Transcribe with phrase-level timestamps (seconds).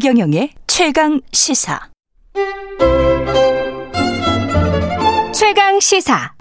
[0.00, 1.80] 최경영의 최강 시사.
[5.34, 6.32] 최강 시사.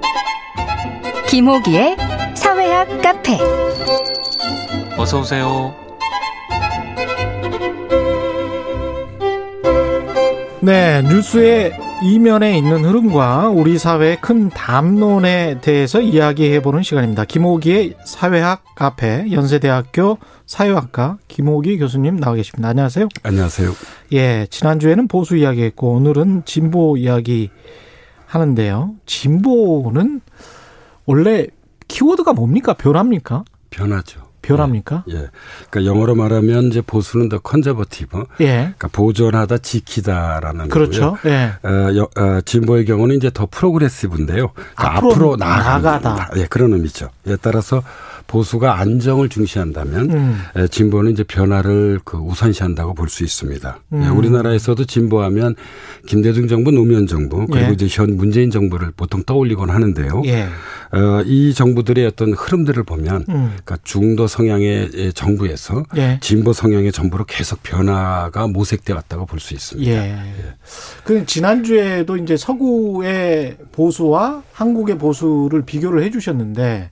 [1.27, 1.97] 김호기의
[2.35, 3.39] 사회학 카페.
[4.95, 5.73] 어서 오세요.
[10.61, 17.25] 네, 뉴스의 이면에 있는 흐름과 우리 사회의 큰 담론에 대해서 이야기해보는 시간입니다.
[17.25, 22.69] 김호기의 사회학 카페, 연세대학교 사회학과 김호기 교수님 나와 계십니다.
[22.69, 23.09] 안녕하세요.
[23.23, 23.71] 안녕하세요.
[24.13, 27.49] 예, 지난주에는 보수 이야기했고, 오늘은 진보 이야기
[28.27, 28.91] 하는데요.
[29.07, 30.21] 진보는
[31.05, 31.47] 원래
[31.87, 32.73] 키워드가 뭡니까?
[32.73, 33.43] 변합니까?
[33.71, 34.26] 변하죠.
[34.47, 35.03] 변합니까?
[35.09, 35.13] 예.
[35.13, 35.27] 예.
[35.69, 38.25] 그러니까 영어로 말하면 이제 보수는 the conservative.
[38.41, 38.45] 예.
[38.45, 41.13] 그러니까 보존하다 지키다라는 그렇죠.
[41.15, 41.31] 거고요.
[41.31, 41.53] 예.
[41.63, 44.51] 어, 여, 어, 진보의 경우는 이제 the progressive인데요.
[44.53, 45.35] 그러니까 앞으로 앞으로.
[45.37, 46.29] 나아가다.
[46.37, 47.09] 예, 그런 의미죠.
[47.27, 47.83] 예, 따라서
[48.27, 50.39] 보수가 안정을 중시한다면 음.
[50.55, 53.79] 에, 진보는 이제 변화를 그 우선시한다고 볼 수 있습니다.
[53.93, 54.17] 예, 음.
[54.17, 55.55] 우리나라에서도 진보하면
[56.07, 57.71] 김대중 정부, 노무현 정부 그리고 예.
[57.73, 60.23] 이제 현 문재인 정부를 보통 떠올리곤 하는데요.
[60.25, 60.43] 예.
[60.91, 63.45] 어, 이 정부들의 어떤 흐름들을 보면 음.
[63.47, 66.19] 그러니까 중도 성향의 예, 정부에서 예.
[66.21, 69.89] 진보 성향의 정부로 계속 변화가 모색돼 왔다고 볼 수 있습니다.
[69.91, 70.17] 예.
[71.03, 76.89] 그 지난주에도 이제 서구의 보수와 한국의 보수를 비교를 해 주셨는데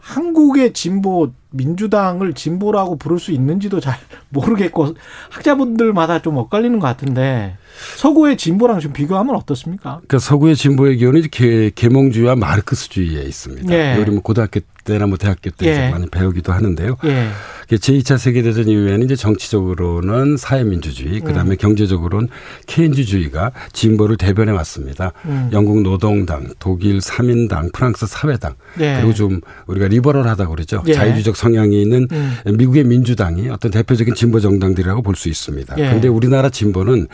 [0.00, 3.96] 한국의 진보 민주당을 진보라고 부를 수 있는지도 잘
[4.30, 4.94] 모르겠고
[5.30, 7.56] 학자분들마다 좀 엇갈리는 것 같은데
[7.96, 10.00] 서구의 진보랑 좀 비교하면 어떻습니까?
[10.06, 13.72] 그러니까 서구의 진보의 기원은 이제 개, 계몽주의와 마르크스주의에 있습니다.
[13.72, 13.96] 예.
[13.98, 15.90] 우리 뭐 고등학교 때나 뭐 대학교 때 이제 예.
[15.90, 16.96] 많이 배우기도 하는데요.
[17.04, 17.28] 예.
[17.76, 22.28] 제2차 세계대전 이후에는 이제 정치적으로는 사회민주주의, 그 다음에 경제적으로는
[22.66, 25.12] 케인주주의가 진보를 대변해 왔습니다.
[25.26, 25.50] 음.
[25.52, 28.96] 영국 노동당, 독일 사민당, 프랑스 사회당, 예.
[28.96, 30.82] 그리고 좀 우리가 리버럴하다고 그러죠.
[30.88, 30.94] 예.
[30.94, 32.56] 자유주의적 성향이 있는 음.
[32.56, 35.74] 미국의 민주당이 어떤 대표적인 진보 정당들이라고 볼 수 있습니다.
[35.78, 35.82] 예.
[35.88, 37.06] 그런데 우리나라 진보는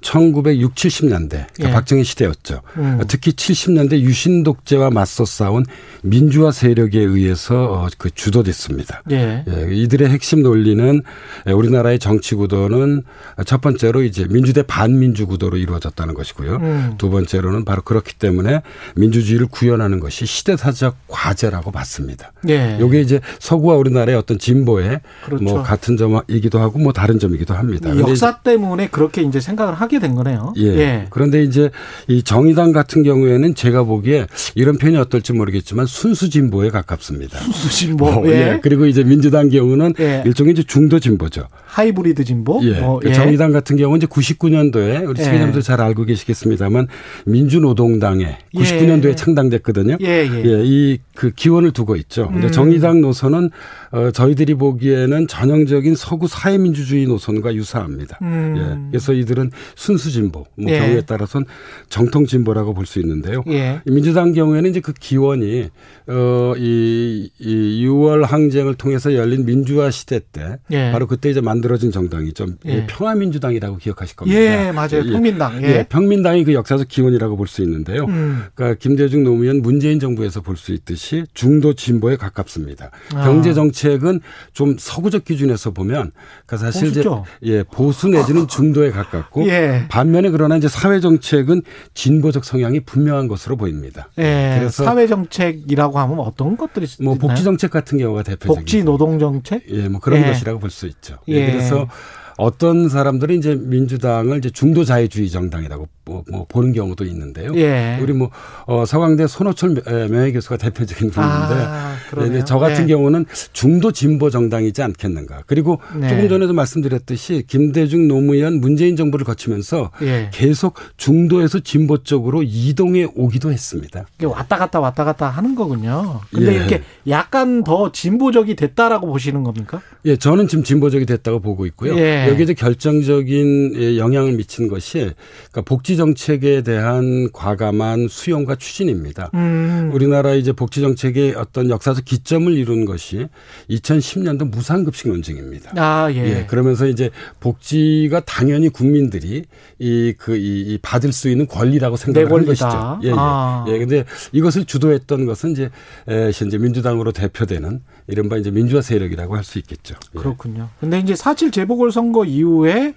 [0.00, 1.70] 1960, 70년대 그러니까 예.
[1.72, 2.62] 박정희 시대였죠.
[2.76, 3.00] 음.
[3.08, 5.64] 특히 70년대 유신 독재와 맞서 싸운
[6.02, 9.02] 민주화 세력에 의해서 어, 그 주도됐습니다.
[9.10, 9.44] 예.
[9.48, 11.02] 예, 이들의 핵심 논리는
[11.46, 13.02] 우리나라의 정치 구도는
[13.44, 16.56] 첫 번째로 이제 민주대 반민주 구도로 이루어졌다는 것이고요.
[16.56, 16.94] 음.
[16.98, 18.62] 두 번째로는 바로 그렇기 때문에
[18.96, 22.32] 민주주의를 구현하는 것이 시대사적 과제라고 봤습니다.
[22.48, 22.78] 예.
[22.80, 25.44] 요게 이제 서구 와 우리나라의 어떤 진보의 그렇죠.
[25.44, 27.96] 뭐 같은 점이기도 하고 뭐 다른 점이기도 합니다.
[27.98, 30.54] 역사 때문에 그렇게 이제 생각을 하게 된 거네요.
[30.56, 31.06] 예.
[31.10, 31.70] 그런데 이제
[32.06, 37.38] 이 정의당 같은 경우에는 제가 보기에 이런 표현이 어떨지 모르겠지만 순수 진보에 가깝습니다.
[37.40, 38.06] 순수 진보.
[38.06, 38.30] 어, 예.
[38.30, 38.60] 예.
[38.62, 40.22] 그리고 이제 민주당 경우는 예.
[40.24, 41.48] 일종의 이제 중도 진보죠.
[41.66, 42.60] 하이브리드 진보.
[42.64, 42.80] 예.
[42.80, 45.24] 어, 그 정의당 같은 경우는 이제 99년도에 우리 예.
[45.24, 46.88] 시민님도 잘 알고 계시겠습니다만
[47.26, 48.58] 민주노동당에 예.
[48.58, 49.98] 99년도에 창당됐거든요.
[50.00, 50.62] 예, 예.
[50.64, 52.30] 이 그 기원을 두고 있죠.
[52.32, 52.48] 음.
[52.52, 53.50] 정의당 노선은
[53.90, 58.18] 어, 저희들이 보기에는 전형적인 서구 사회민주주의 노선과 유사합니다.
[58.20, 58.54] 음.
[58.58, 58.90] 예.
[58.90, 60.78] 그래서 이들은 순수 진보, 뭐 예.
[60.78, 61.46] 경우에 따라서는
[61.88, 63.42] 정통 진보라고 볼 수 있는데요.
[63.48, 63.80] 예.
[63.86, 65.68] 이 민주당 경우에는 이제 그 기원이
[66.06, 70.90] 어이 이 6월 항쟁을 통해서 열린 민주화 시대 때 예.
[70.92, 72.46] 바로 그때 이제 만들어진 정당이죠.
[72.66, 72.86] 예.
[72.86, 74.38] 평화민주당이라고 기억하실 겁니다.
[74.40, 75.04] 예, 맞아요.
[75.04, 75.62] 평민당.
[75.62, 75.68] 예.
[75.68, 78.04] 예, 평민당이 그 역사적 기원이라고 볼 수 있는데요.
[78.04, 78.42] 음.
[78.54, 82.90] 그러니까 김대중 노무현 문재인 정부에서 볼 수 있듯이 중도 진보에 가깝습니다.
[83.14, 83.22] 아.
[83.48, 84.20] 경제 정책은
[84.52, 86.12] 좀 서구적 기준에서 보면
[86.46, 87.24] 그러니까 사실 보수죠.
[87.40, 89.86] 이제 예, 보수 내지는 중도에 가깝고 예.
[89.88, 91.62] 반면에 그러나 이제 사회 정책은
[91.94, 94.08] 진보적 성향이 분명한 것으로 보입니다.
[94.18, 94.56] 예.
[94.58, 97.28] 그래서 사회 정책이라고 하면 어떤 것들이 뭐 있나요?
[97.28, 99.62] 복지 정책 같은 경우가 대표적인 복지 노동 정책?
[99.70, 100.26] 예, 뭐 그런 예.
[100.26, 101.16] 것이라고 볼 수 있죠.
[101.28, 101.34] 예.
[101.34, 101.52] 예.
[101.52, 101.88] 그래서
[102.36, 107.52] 어떤 사람들은 이제 민주당을 이제 중도 자유주의 정당이라고 뭐, 뭐 보는 경우도 있는데요.
[107.54, 107.98] 예.
[108.00, 108.30] 우리 뭐
[108.66, 111.96] 어, 서강대 손호철 명- 명예교수가 대표적인 분인데 아.
[112.30, 112.94] 네, 저 같은 예.
[112.94, 115.42] 경우는 중도 진보 정당이지 않겠는가.
[115.46, 116.08] 그리고 네.
[116.08, 120.30] 조금 전에도 말씀드렸듯이 김대중 노무현 문재인 정부를 거치면서 예.
[120.32, 124.06] 계속 중도에서 진보 쪽으로 이동해 오기도 했습니다.
[124.16, 126.20] 이게 왔다 갔다 왔다 갔다 하는 거군요.
[126.32, 126.56] 근데 예.
[126.56, 129.82] 이렇게 약간 더 진보적이 됐다라고 보시는 겁니까?
[130.06, 131.94] 예, 저는 지금 진보적이 됐다고 보고 있고요.
[131.98, 132.28] 예.
[132.30, 135.10] 여기에 이제 결정적인 예, 영향을 미친 것이
[135.50, 139.30] 그러니까 복지 정책에 대한 과감한 수용과 추진입니다.
[139.34, 139.90] 음.
[139.92, 143.26] 우리나라 이제 복지 정책의 어떤 역사적 기점을 이룬 것이
[143.68, 145.72] 2010년도 무상급식 논쟁입니다.
[145.76, 146.16] 아, 예.
[146.16, 147.10] 예, 그러면서 이제
[147.40, 149.44] 복지가 당연히 국민들이
[149.78, 152.46] 이, 그, 이, 이 받을 수 있는 권리라고 생각하는.
[152.46, 153.00] 것이죠.
[153.02, 153.12] 예, 예.
[153.14, 153.66] 아.
[153.68, 155.68] 예, 근데 이것을 주도했던 것은 이제,
[156.08, 159.94] 에, 현재 민주당으로 대표되는 이른바 이제 민주화 세력이라고 할 수 있겠죠.
[160.14, 160.18] 예.
[160.18, 160.68] 그렇군요.
[160.78, 162.94] 근데 이제 사실 재보궐 선거 이후에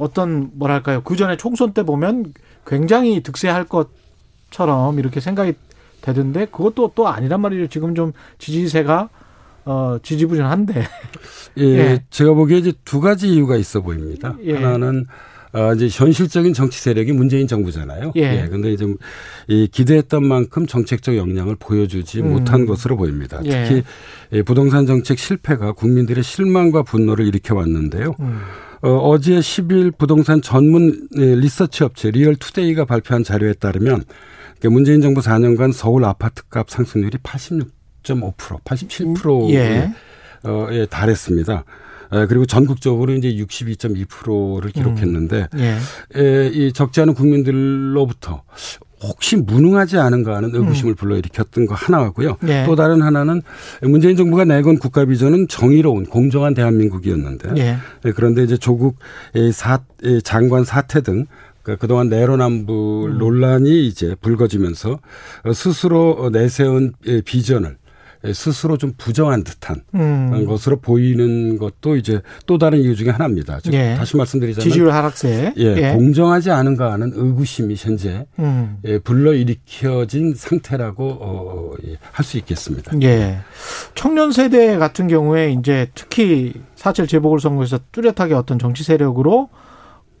[0.00, 2.32] 어떤 뭐랄까요 그 전에 총선 때 보면
[2.66, 5.52] 굉장히 득세할 것처럼 이렇게 생각이
[6.00, 7.66] 되던데 그것도 또 아니란 말이죠.
[7.68, 9.10] 지금 좀 지지세가
[9.66, 10.84] 어, 지지부진한데.
[11.58, 14.34] 예, 예, 제가 보기에 이제 두 가지 이유가 있어 보입니다.
[14.42, 14.54] 예.
[14.54, 15.06] 하나는
[15.52, 18.12] 어, 이제 현실적인 정치 세력이 문재인 정부잖아요.
[18.16, 18.42] 예.
[18.42, 18.48] 예.
[18.48, 18.86] 근데 이제
[19.48, 22.30] 이 기대했던 만큼 정책적 역량을 보여주지 음.
[22.30, 23.40] 못한 것으로 보입니다.
[23.44, 23.64] 예.
[23.64, 23.82] 특히
[24.32, 24.42] 예.
[24.42, 28.14] 부동산 정책 실패가 국민들의 실망과 분노를 일으켜 왔는데요.
[28.20, 28.40] 음.
[28.82, 34.04] 어, 어제 10일 부동산 전문 예, 리서치 업체 리얼투데이가 발표한 자료에 따르면
[34.64, 39.92] 문재인 정부 4년간 서울 아파트값 상승률이 86.5% 87%에 예.
[40.42, 41.64] 어, 에 달했습니다.
[42.28, 45.58] 그리고 전국적으로 이제 62.2%를 기록했는데 음.
[45.58, 46.20] 예.
[46.20, 48.42] 에, 이 적지 않은 국민들로부터
[49.02, 50.94] 혹시 무능하지 않은가 하는 의구심을 음.
[50.94, 52.36] 불러일으켰던 거 하나고요.
[52.48, 52.64] 예.
[52.66, 53.42] 또 다른 하나는
[53.82, 57.76] 문재인 정부가 내건 국가 비전은 정의로운 공정한 대한민국이었는데 예.
[58.14, 58.96] 그런데 이제 조국
[59.52, 59.80] 사,
[60.22, 61.26] 장관 사태 등
[61.62, 63.18] 그러니까 그동안 내로남불 음.
[63.18, 64.98] 논란이 이제 불거지면서
[65.54, 66.92] 스스로 내세운
[67.24, 67.76] 비전을
[68.34, 70.44] 스스로 좀 부정한 듯한 음.
[70.46, 73.60] 것으로 보이는 것도 이제 또 다른 이유 중에 하나입니다.
[73.60, 73.94] 즉 예.
[73.96, 75.92] 다시 말씀드리자면 지지율 하락세 예, 예.
[75.92, 78.78] 공정하지 않은가 하는 의구심이 현재 음.
[78.84, 82.92] 예, 불러일으켜진 상태라고 어, 예, 할수 있겠습니다.
[83.02, 83.38] 예.
[83.94, 89.48] 청년 세대 같은 경우에 이제 특히 사실 재보궐선거에서 뚜렷하게 어떤 정치 세력으로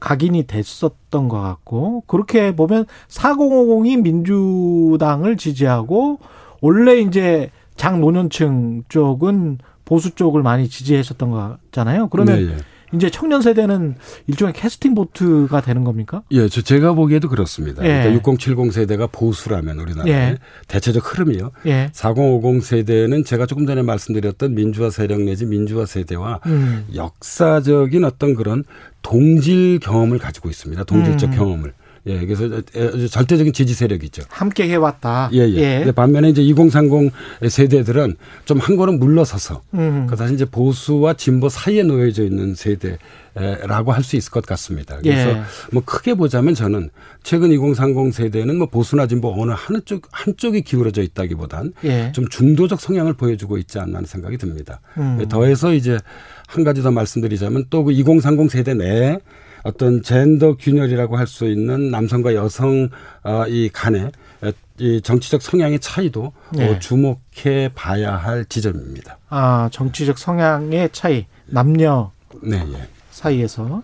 [0.00, 6.18] 각인이 됐었던 것 같고 그렇게 보면 4050이 민주당을 지지하고
[6.62, 7.50] 원래 이제
[7.80, 9.56] 장노년층 쪽은
[9.86, 12.08] 보수 쪽을 많이 지지했었던 거잖아요.
[12.08, 12.56] 그러면 네, 예.
[12.92, 13.94] 이제 청년 세대는
[14.26, 16.22] 일종의 캐스팅 보트가 되는 겁니까?
[16.32, 17.82] 예, 저 제가 보기에도 그렇습니다.
[17.84, 17.88] 예.
[17.88, 20.36] 그러니까 6070 세대가 보수라면 우리나라의 예.
[20.68, 21.52] 대체적 흐름이요.
[21.66, 21.88] 예.
[21.94, 26.86] 4050 세대는 제가 조금 전에 말씀드렸던 민주화 세력 내지 민주화 세대와 음.
[26.94, 28.62] 역사적인 어떤 그런
[29.00, 30.84] 동질 경험을 가지고 있습니다.
[30.84, 31.34] 동질적 음.
[31.34, 31.72] 경험을.
[32.06, 34.22] 예, 그래서 아주 절대적인 지지 세력이죠.
[34.28, 35.30] 함께 해왔다.
[35.34, 35.84] 예, 예.
[35.86, 35.92] 예.
[35.92, 37.12] 반면에 이제 2030
[37.48, 38.16] 세대들은
[38.46, 40.06] 좀 한 걸음 물러서서 음.
[40.08, 42.54] 그 사실 이제 보수와 진보 사이에 놓여져 있는
[43.34, 44.98] 세대라고 할 수 있을 것 같습니다.
[45.02, 45.42] 그래서 예.
[45.72, 46.88] 뭐 크게 보자면 저는
[47.22, 52.12] 최근 2030 세대는 뭐 보수나 진보 어느 한 쪽 한쪽이 기울어져 있다기보단 예.
[52.12, 54.80] 좀 중도적 성향을 보여주고 있지 않나 하는 생각이 듭니다.
[54.98, 55.24] 음.
[55.28, 55.98] 더해서 이제
[56.48, 59.18] 한 가지 더 말씀드리자면 또 그 2030 세대 내에
[59.62, 62.88] 어떤 젠더 균열이라고 할 수 있는 남성과 여성
[63.22, 64.10] 어, 이 간의
[64.78, 66.70] 이 정치적 성향의 차이도 네.
[66.70, 69.18] 어, 주목해 봐야 할 지점입니다.
[69.28, 72.10] 아 정치적 성향의 차이 남녀
[72.42, 72.88] 네, 예.
[73.10, 73.82] 사이에서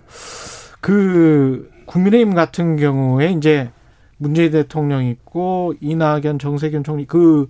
[0.80, 3.70] 그 국민의힘 같은 경우에 이제
[4.16, 7.48] 문재인 대통령 있고 이낙연 정세균 총리 그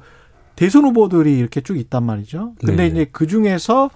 [0.56, 2.55] 대선 후보들이 이렇게 쭉 있단 말이죠.
[2.58, 2.87] 근데 네.
[2.88, 3.90] 이제 그 중에서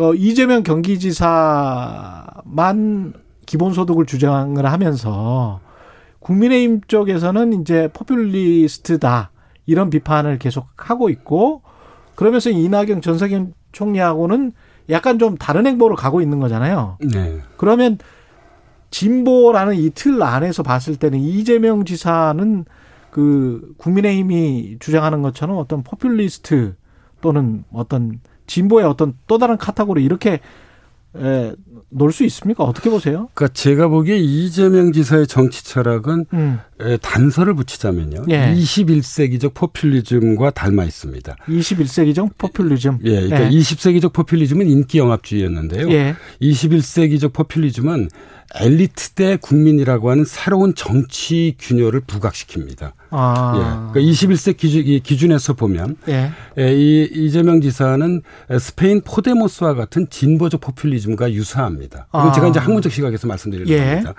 [0.00, 3.12] 어 이재명 경기지사만
[3.50, 5.58] 기본소득을 주장을 하면서
[6.20, 9.32] 국민의힘 쪽에서는 이제 포퓰리스트다
[9.66, 11.62] 이런 비판을 계속 하고 있고
[12.14, 14.52] 그러면서 이낙연 정세균 총리하고는
[14.90, 16.98] 약간 좀 다른 행보로 가고 있는 거잖아요.
[17.12, 17.40] 네.
[17.56, 17.98] 그러면
[18.90, 22.64] 진보라는 이 틀 안에서 봤을 때는 이재명 지사는
[23.10, 26.76] 그 국민의힘이 주장하는 것처럼 어떤 포퓰리스트
[27.20, 30.38] 또는 어떤 진보의 어떤 또 다른 카테고리 이렇게
[31.16, 31.52] 에,
[31.90, 32.64] 놓을 수 있습니까?
[32.64, 33.28] 어떻게 보세요?
[33.34, 36.58] 그러니까 제가 보기에 이재명 지사의 정치 철학은 음.
[36.80, 38.24] 에, 단서를 붙이자면요.
[38.30, 38.54] 예.
[38.54, 41.36] 21세기적 포퓰리즘과 닮아 있습니다.
[41.48, 42.98] 21세기적 포퓰리즘.
[43.04, 43.50] 예, 그러니까 예.
[43.50, 45.90] 20세기적 포퓰리즘은 인기 영합주의였는데요.
[45.90, 46.14] 예.
[46.40, 48.08] 21세기적 포퓰리즘은
[48.52, 52.92] 엘리트 대 국민이라고 하는 새로운 정치 균열을 부각시킵니다.
[53.10, 53.54] 아.
[53.56, 53.92] 예.
[53.92, 56.30] 그러니까 21세 기준, 기준에서 보면 예.
[56.58, 56.74] 예.
[56.74, 58.22] 이 이재명 지사는
[58.58, 62.08] 스페인 포데모스와 같은 진보적 포퓰리즘과 유사합니다.
[62.10, 62.32] 아.
[62.32, 63.78] 제가 이제 학문적 시각에서 말씀드리는 예.
[63.78, 64.14] 겁니다.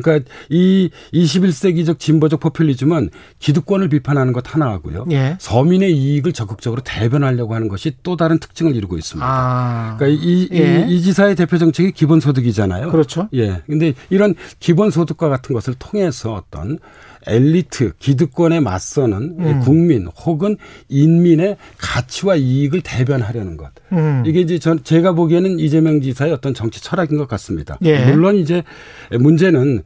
[0.00, 5.06] 그러니까 이 21세기적 진보적 포퓰리즘은 기득권을 비판하는 것 하나하고요.
[5.12, 5.36] 예.
[5.38, 9.26] 서민의 이익을 적극적으로 대변하려고 하는 것이 또 다른 특징을 이루고 있습니다.
[9.26, 9.96] 아.
[9.96, 10.86] 그러니까 이, 예.
[10.88, 12.90] 이, 이, 지사의 대표 정책이 기본소득이잖아요.
[12.90, 13.28] 그렇죠.
[13.34, 13.62] 예.
[13.66, 16.78] 근데 이런 기본소득과 같은 것을 통해서 어떤
[17.26, 19.60] 엘리트 기득권에 맞서는 음.
[19.60, 20.56] 국민 혹은
[20.88, 23.70] 인민의 가치와 이익을 대변하려는 것.
[23.92, 24.22] 음.
[24.26, 27.78] 이게 이제 전 제가 보기에는 이재명 지사의 어떤 정치 철학인 것 같습니다.
[27.82, 28.04] 예.
[28.12, 28.62] 물론 이제
[29.10, 29.82] 문제는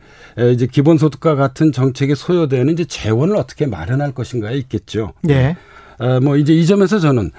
[0.52, 5.12] 이제 기본소득과 같은 정책에 소요되는 이제 재원을 어떻게 마련할 것인가에 있겠죠.
[5.28, 5.57] 예.
[5.99, 7.31] 어, 뭐 이제 이 점에서 저는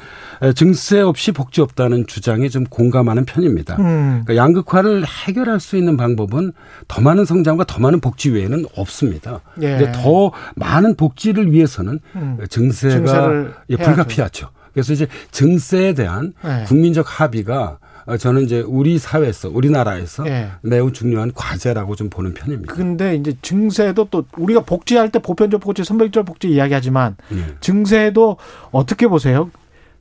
[0.55, 3.75] 증세 없이 복지 없다는 주장에 좀 공감하는 편입니다.
[3.79, 4.21] 음.
[4.23, 6.53] 그러니까 양극화를 해결할 수 있는 방법은
[6.87, 9.41] 더 많은 성장과 더 많은 복지 외에는 없습니다.
[9.61, 9.77] 예.
[9.77, 12.37] 근데 더 많은 복지를 위해서는 음.
[12.49, 14.49] 증세가 예, 불가피하죠.
[14.73, 16.63] 그래서 이제 증세에 대한 네.
[16.65, 17.79] 국민적 합의가
[18.17, 20.49] 저는 이제 우리 사회에서 우리나라에서 네.
[20.61, 22.73] 매우 중요한 과제라고 좀 보는 편입니다.
[22.73, 27.45] 근데 이제 증세도 또 우리가 복지할 때 보편적 복지, 선별적 복지 이야기하지만 네.
[27.61, 28.37] 증세도
[28.71, 29.51] 어떻게 보세요?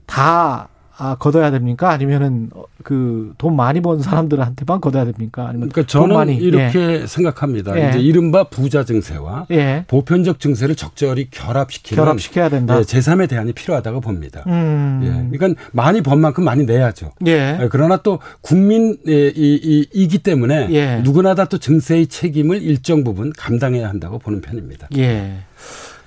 [0.06, 1.90] 다 아, 걷어야 됩니까?
[1.90, 2.50] 아니면은
[2.84, 5.48] 그 돈 많이 번 사람들한테만 걷어야 됩니까?
[5.48, 7.06] 아니면 그러니까 저는 많이, 이렇게 예.
[7.06, 7.78] 생각합니다.
[7.80, 7.90] 예.
[7.90, 9.84] 이제 이른바 부자 증세와 예.
[9.88, 12.78] 보편적 증세를 적절히 결합시키는 결합시켜야 된다.
[12.78, 14.44] 예, 제3의 대안이 필요하다고 봅니다.
[14.46, 15.00] 음.
[15.02, 15.36] 예.
[15.36, 17.12] 그러니까 많이 번 만큼 많이 내야죠.
[17.26, 17.58] 예.
[17.62, 21.00] 예 그러나 또 국민이기 때문에 예.
[21.02, 24.88] 누구나 다 또 증세의 책임을 일정 부분 감당해야 한다고 보는 편입니다.
[24.98, 25.38] 예.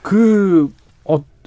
[0.03, 0.69] 그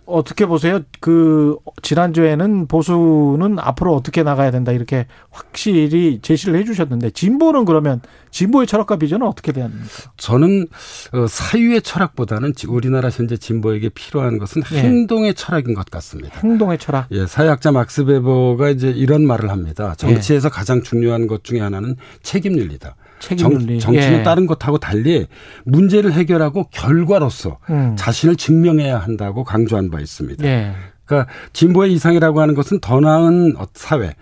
[0.06, 0.80] 어떻게 보세요?
[1.00, 8.96] 그 지난주에는 보수는 앞으로 어떻게 나가야 된다 이렇게 확실히 제시를 해주셨는데 진보는 그러면 진보의 철학과
[8.96, 9.88] 비전은 어떻게 돼야 됩니까?
[10.16, 10.66] 저는
[11.12, 14.78] 어, 사유의 철학보다는 우리나라 현재 진보에게 필요한 것은 예.
[14.78, 16.38] 행동의 철학인 것 같습니다.
[16.40, 17.06] 행동의 철학.
[17.10, 19.94] 예, 사회학자 막스 베버가 이제 이런 말을 합니다.
[19.96, 20.50] 정치에서 예.
[20.50, 22.96] 가장 중요한 것 중에 하나는 책임 윤리다.
[23.36, 24.22] 정, 정치는 예.
[24.22, 25.26] 다른 것하고 달리
[25.64, 27.94] 문제를 해결하고 결과로서 음.
[27.96, 30.44] 자신을 증명해야 한다고 강조한 바 있습니다.
[30.44, 30.72] 예.
[31.04, 34.14] 그러니까 진보의 이상이라고 하는 것은 더 나은 사회,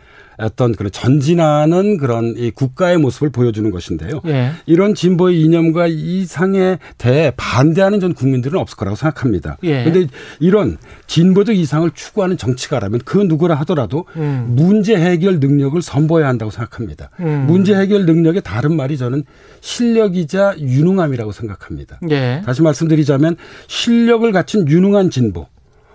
[0.43, 4.21] 어떤 그런 전진하는 그런 이 국가의 모습을 보여주는 것인데요.
[4.27, 4.53] 예.
[4.67, 9.57] 이런 진보의 이념과 이상에 대해 반대하는 전 국민들은 없을 거라고 생각합니다.
[9.61, 10.07] 그런데 예.
[10.41, 14.47] 이런 진보적 이상을 추구하는 정치가라면 그 누구라 하더라도 음.
[14.51, 17.11] 문제 해결 능력을 선보여야 한다고 생각합니다.
[17.21, 17.45] 음.
[17.47, 19.25] 문제 해결 능력의 다른 말이 저는
[19.61, 22.01] 실력이자 유능함이라고 생각합니다.
[22.11, 22.43] 예.
[22.45, 23.37] 다시 말씀드리자면
[23.69, 25.47] 실력을 갖춘 유능한 진보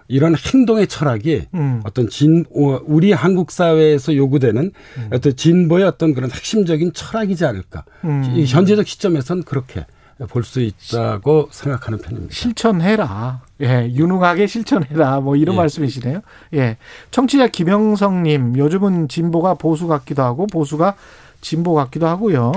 [0.08, 1.82] 이런 행동의 철학이 음.
[1.84, 5.10] 어떤 진 우리 한국 사회에서 요구되는 음.
[5.12, 7.84] 어떤 진보의 어떤 그런 핵심적인 철학이지 않을까.
[8.06, 8.24] 음.
[8.48, 9.86] 현재적 시점에선 그렇게
[10.30, 12.34] 볼 수 있다고 생각하는 편입니다.
[12.34, 13.42] 실천해라.
[13.62, 15.20] 예, 유능하게 실천해라.
[15.20, 15.58] 뭐 이런 예.
[15.58, 16.22] 말씀이시네요.
[16.56, 16.78] 예.
[17.12, 20.96] 청취자 김영성 님, 요즘은 진보가 보수 같기도 하고 보수가
[21.42, 22.52] 진보 같기도 하고요.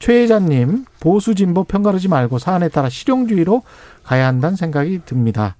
[0.00, 3.62] 최혜자님, 보수 진보 편가르지 말고 사안에 따라 실용주의로
[4.02, 5.54] 가야 한다는 생각이 듭니다.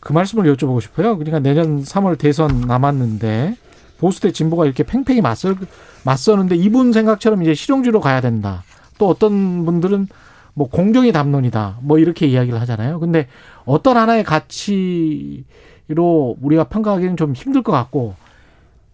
[0.00, 1.18] 그 말씀을 여쭤보고 싶어요.
[1.18, 3.56] 그러니까 내년 3월 대선 남았는데
[3.98, 5.54] 보수 대 진보가 이렇게 팽팽히 맞서
[6.04, 8.62] 맞서는데 이분 생각처럼 이제 실용주로 가야 된다.
[8.98, 10.08] 또 어떤 분들은
[10.54, 11.78] 뭐 공정의 담론이다.
[11.82, 13.00] 뭐 이렇게 이야기를 하잖아요.
[13.00, 13.28] 근데
[13.64, 15.44] 어떤 하나의 가치로
[16.40, 18.14] 우리가 평가하기는 좀 힘들 것 같고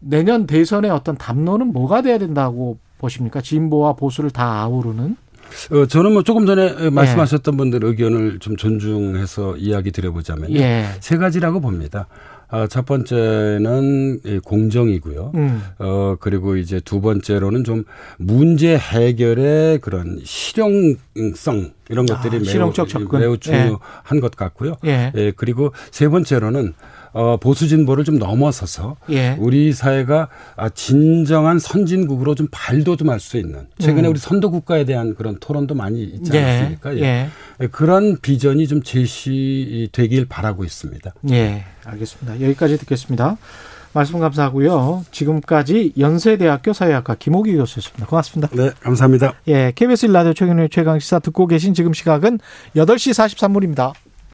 [0.00, 3.40] 내년 대선의 어떤 담론은 뭐가 돼야 된다고 보십니까?
[3.40, 5.16] 진보와 보수를 다 아우르는
[5.70, 7.56] 어, 저는 뭐 조금 전에 말씀하셨던 예.
[7.56, 10.86] 분들 의견을 좀 존중해서 이야기 드려보자면 예.
[11.00, 12.06] 세 가지라고 봅니다.
[12.48, 15.32] 아, 첫 번째는 공정이고요.
[15.34, 15.62] 음.
[15.78, 17.84] 어, 그리고 이제 두 번째로는 좀
[18.18, 22.72] 문제 해결의 그런 실용성 이런 것들이 아, 매우.
[23.18, 23.78] 매우 중요한
[24.14, 24.20] 예.
[24.20, 24.76] 것 같고요.
[24.84, 25.10] 예.
[25.16, 25.32] 예.
[25.34, 26.74] 그리고 세 번째로는
[27.14, 29.36] 어, 보수 진보를 좀 넘어서서 예.
[29.38, 34.10] 우리 사회가 아, 진정한 선진국으로 좀 발돋움할 수 있는 최근에 음.
[34.10, 36.42] 우리 선도 국가에 대한 그런 토론도 많이 있지 예.
[36.42, 36.96] 않습니까?
[36.96, 37.00] 예.
[37.00, 37.28] 예.
[37.60, 37.66] 예.
[37.68, 41.14] 그런 비전이 좀 제시되길 바라고 있습니다.
[41.30, 42.40] 예, 알겠습니다.
[42.40, 43.36] 여기까지 듣겠습니다.
[43.92, 45.04] 말씀 감사하고요.
[45.12, 48.06] 지금까지 연세대학교 사회학과 김호기 교수였습니다.
[48.06, 48.48] 고맙습니다.
[48.52, 49.34] 네, 감사합니다.
[49.46, 52.40] 예, KBS 라디오 최경의 최강 시사 듣고 계신 지금 시각은
[52.74, 53.92] 8시 43분입니다.